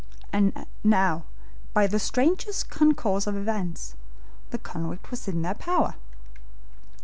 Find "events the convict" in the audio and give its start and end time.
3.37-5.11